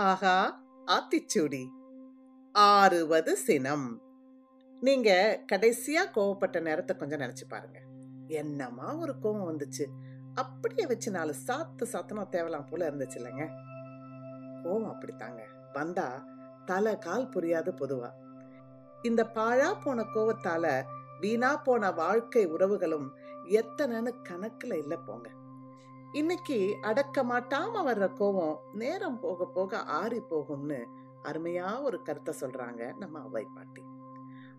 ஆஹா 0.00 0.64
ஆத்திச்சூடி. 0.86 1.68
ஆறுவது 2.58 3.32
சினம். 3.32 4.02
நீங்க 4.80 5.40
கடைசியா 5.52 6.04
கோவப்பட்ட 6.14 6.60
நேரத்தை 6.60 6.96
கொஞ்சம் 6.96 7.20
நினைச்சு 7.20 7.44
பாருங்க. 7.48 7.80
என்னமா 8.28 8.94
ஒரு 8.96 9.14
கோவம் 9.22 9.50
வந்துச்சு? 9.50 9.86
அப்படியே 10.34 10.86
வச்சு 10.86 11.10
நாலு 11.10 11.34
சாத்து 11.46 11.84
சாத்தமா 11.92 12.24
தேவலாம் 12.30 12.66
போல 12.66 12.90
இருந்துச்சு 12.90 13.16
இல்லைங்க. 13.16 13.48
கோவம் 14.62 14.94
அப்படித்தாங்க. 14.94 15.40
வந்தா 15.72 16.26
தலை 16.64 16.98
கால் 16.98 17.28
புரியாது 17.28 17.72
பொதுவா. 17.80 18.10
இந்த 19.02 19.24
பாழா 19.24 19.80
போன 19.80 20.02
கோவத்தால 20.02 20.82
வீணா 21.20 21.56
போன 21.56 21.90
வாழ்க்கை 21.90 22.46
உறவுகளும் 22.46 23.10
எத்தனைன்னு 23.44 24.14
கணக்குல 24.28 24.78
இல்லை 24.78 24.98
போங்க. 25.06 25.30
இன்னைக்கு 26.12 26.78
அடக்க 26.80 27.22
மாட்டாம 27.24 27.82
வர்ற 27.84 28.06
கோவம் 28.18 28.58
நேரம் 28.72 29.20
போக 29.20 29.44
போக 29.46 29.78
ஆறி 29.78 30.20
போகும்னு 30.20 30.86
அருமையா 31.22 31.82
ஒரு 31.82 32.02
கருத்தை 32.02 32.34
சொல்றாங்க 32.40 32.96
நம்ம 32.96 33.20
அவ்வை 33.20 33.46
பாட்டி. 33.54 33.82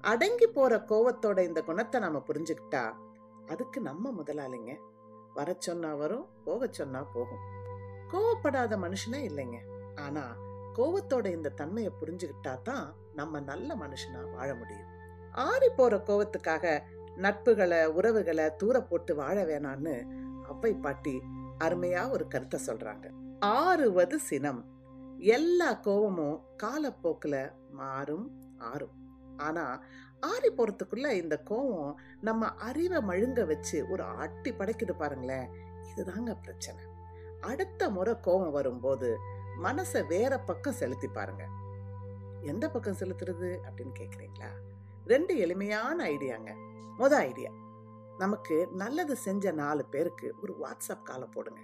அடங்கி 0.01 0.47
போற 0.47 0.77
கோவத்தோட 0.77 1.39
இந்த 1.39 1.61
குணத்தை 1.61 2.01
நாம 2.01 2.23
புரிஞ்சுக்கிட்டா 2.27 2.93
அதுக்கு 3.47 3.81
நம்ம 3.81 4.11
முதலாளிங்க. 4.11 4.79
வர 5.33 5.55
சொன்னா 5.59 5.95
வரும் 5.95 6.25
போக 6.43 6.67
சொன்னா 6.71 7.03
போகும். 7.13 7.43
கோவப்படாத 8.11 8.77
மனுஷனே 8.77 9.21
இல்லைங்க. 9.29 9.57
ஆனா 9.95 10.35
கோவத்தோட 10.75 11.25
இந்த 11.25 11.49
தன்மையை 11.49 11.91
புரிஞ்சுக்கிட்டா 12.01 12.61
தான் 12.61 12.95
நம்ம 13.13 13.39
நல்ல 13.39 13.75
மனுஷனா 13.75 14.31
வாழ 14.31 14.55
முடியும். 14.55 14.87
ஆறி 15.31 15.69
போற 15.69 15.97
கோவத்துக்காக 15.97 16.83
நட்புகளை 17.23 17.85
உறவுகளை 17.85 18.55
தூர 18.55 18.81
போட்டு 18.81 19.15
வாழ 19.15 19.37
வேணான்னு 19.43 19.95
அவ்வை 20.43 20.73
பாட்டி 20.73 21.15
அருமையா 21.59 22.09
ஒரு 22.09 22.27
கருத்தை 22.27 22.59
சொல்றாங்க. 22.65 23.07
ஆறுவது 23.39 24.19
சினம். 24.19 24.61
எல்லா 25.17 25.69
கோவமும் 25.83 26.37
காலப்போக்கில் 26.57 27.41
மாறும் 27.71 28.27
ஆறும். 28.57 28.95
ஆனால் 29.37 29.83
ஆறி 30.19 30.49
போகிறதுக்குள்ள 30.49 31.07
இந்த 31.11 31.35
கோவம் 31.49 31.93
நம்ம 32.21 32.47
அறிவை 32.47 32.97
மழுங்க 32.97 33.45
வச்சு 33.45 33.85
ஒரு 33.89 34.03
ஆட்டி 34.03 34.51
படைக்குது 34.51 34.95
பாருங்களேன் 34.97 35.47
இதுதாங்க 35.91 36.35
பிரச்சனை. 36.41 36.83
அடுத்த 37.41 37.89
முறை 37.89 38.13
கோவம் 38.27 38.51
வரும்போது 38.51 39.09
மனசை 39.63 40.07
வேற 40.07 40.39
பக்கம் 40.39 40.79
செலுத்தி 40.81 41.07
பாருங்க. 41.07 41.45
எந்த 42.41 42.65
பக்கம் 42.69 42.99
செலுத்துறது 42.99 43.49
அப்படின்னு 43.67 43.95
கேட்குறீங்களா 43.99 44.51
ரெண்டு 45.05 45.37
எளிமையான 45.37 45.97
ஐடியாங்க. 46.05 46.51
முத 46.99 47.11
ஐடியா 47.11 47.51
நமக்கு 48.17 48.67
நல்லது 48.71 49.15
செஞ்ச 49.15 49.51
நாலு 49.51 49.85
பேருக்கு 49.85 50.35
ஒரு 50.41 50.55
வாட்ஸ்அப் 50.61 51.03
காலை 51.03 51.27
போடுங்க. 51.31 51.59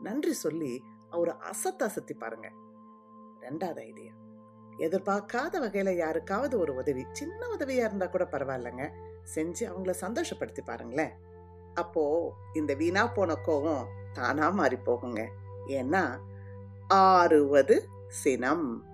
நன்றி 0.00 0.32
சொல்லி 0.32 0.82
அவரை 1.10 1.34
அசத்த 1.34 1.82
அசத்தி 1.82 2.18
பாருங்க. 2.18 2.52
ரெண்டாவது 3.40 3.80
ஐடியா 3.80 4.12
எதிர்பார்க்காத 4.78 5.60
வகையில் 5.60 5.96
யாருக்காவது 5.96 6.58
ஒரு 6.58 6.74
உதவி 6.74 7.06
சின்ன 7.12 7.48
உதவியாக 7.48 7.86
இருந்தால் 7.86 8.10
கூட 8.10 8.24
பரவாயில்லைங்க. 8.24 8.88
செஞ்சு 9.34 9.60
அவங்கள 9.60 9.94
சந்தோஷப்படுத்தி 10.00 10.64
பாருங்களேன். 10.64 11.12
அப்போ 11.74 12.32
இந்த 12.54 12.74
வீணா 12.74 13.06
போன 13.06 13.34
கோவம் 13.46 13.84
தானா 14.12 14.50
மாறி 14.50 14.76
போகுங்க. 14.76 15.28
ஏன்னா 15.66 16.18
ஆறுவது 16.88 17.84
சினம். 18.08 18.84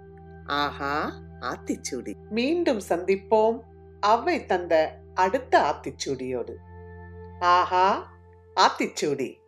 ஆஹா 0.46 1.12
ஆத்திச்சூடி. 1.40 2.28
மீண்டும் 2.30 2.80
சந்திப்போம். 2.88 3.60
அவை 4.00 4.46
தந்த 4.46 5.02
அடுத்த 5.14 5.74
ஆத்திச்சூடியோடு. 5.74 6.54
ஆஹா 7.40 8.12
ஆத்திச்சூடி. 8.56 9.43